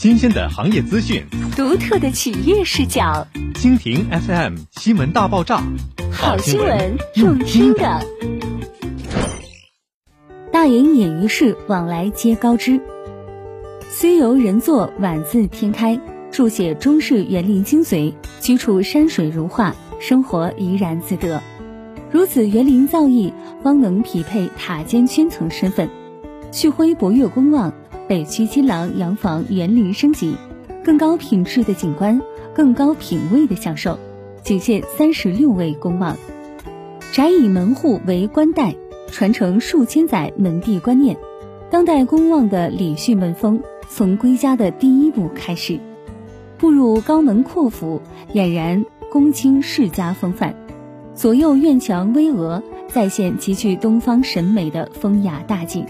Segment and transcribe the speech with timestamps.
[0.00, 1.22] 新鲜的行业资讯，
[1.54, 3.26] 独特的企业视角。
[3.52, 5.62] 蜻蜓 FM 新闻大爆炸，
[6.10, 8.00] 好新闻用听的。
[10.50, 12.80] 大隐隐于市，往来皆高知。
[13.90, 21.42] 虽由人作，宛自天开，著写中式园林精髓，居处山水如画，生活怡然自得。
[22.10, 25.90] 如此园林造诣，方能匹配塔尖圈层身份。
[26.52, 27.74] 旭辉博悦公望。
[28.10, 30.34] 北区金廊洋房园林升级，
[30.82, 32.20] 更高品质的景观，
[32.52, 34.00] 更高品位的享受。
[34.42, 36.16] 仅限三十六位公望，
[37.12, 38.74] 宅以门户为官带，
[39.12, 41.16] 传承数千载门第观念。
[41.70, 45.78] 当代公望的礼序门风，从归家的第一步开始，
[46.58, 48.02] 步入高门阔府，
[48.34, 50.56] 俨然公卿世家风范。
[51.14, 55.86] 左右院墙巍峨，再现极具东方审美的风雅大景。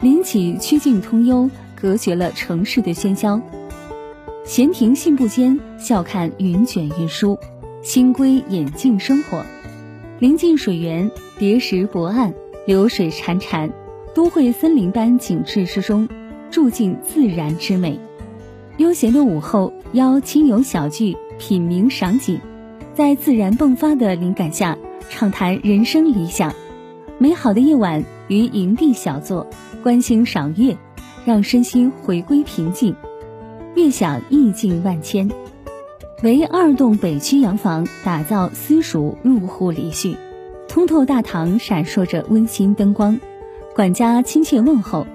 [0.00, 3.40] 林起曲径通幽，隔绝了城市的喧嚣。
[4.44, 7.38] 闲庭信步间，笑看云卷云舒，
[7.82, 9.42] 心归眼静生活。
[10.18, 12.34] 临近水源，叠石泊岸，
[12.66, 13.70] 流水潺潺，
[14.14, 16.06] 都会森林般景致之中，
[16.50, 17.98] 住进自然之美。
[18.76, 22.38] 悠闲的午后，邀亲友小聚，品茗赏景，
[22.94, 24.76] 在自然迸发的灵感下，
[25.08, 26.54] 畅谈人生理想。
[27.18, 29.46] 美好的夜晚，于营地小坐。
[29.86, 30.76] 观星赏月，
[31.24, 32.92] 让身心回归平静，
[33.76, 35.30] 悦享意境万千。
[36.24, 40.16] 为二栋北区洋房，打造私塾入户礼序。
[40.66, 43.20] 通透大堂闪烁着温馨灯光，
[43.76, 45.06] 管家亲切问候。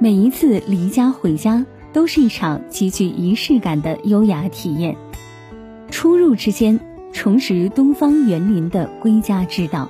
[0.00, 4.96] 每一次离家回家，都是一场极具仪式感的优雅体验。
[5.92, 6.80] 出入之间，
[7.12, 9.88] 重拾东方园林的归家之道。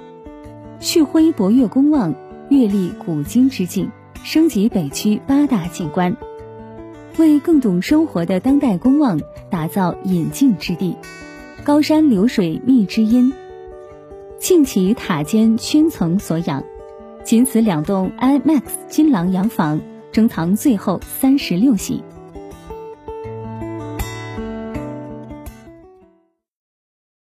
[0.80, 2.14] 旭辉博悦公望，
[2.50, 3.90] 阅历古今之境。
[4.24, 6.16] 升级北区八大景观，
[7.16, 10.96] 为更懂生活的当代公望打造隐静之地。
[11.64, 13.32] 高山流水觅知音，
[14.38, 16.62] 庆起塔尖圈层所养。
[17.24, 19.80] 仅此两栋 IMAX 金廊洋房，
[20.12, 22.02] 珍藏最后三十六席。